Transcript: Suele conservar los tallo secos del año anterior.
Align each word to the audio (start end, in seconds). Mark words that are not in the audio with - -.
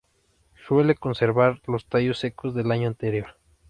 Suele 0.65 0.95
conservar 0.95 1.61
los 1.67 1.85
tallo 1.85 2.15
secos 2.15 2.55
del 2.55 2.71
año 2.71 2.87
anterior. 2.87 3.35